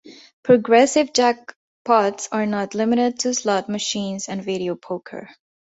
[0.41, 5.29] Progressive jackpots are not limited to slot machines and video poker.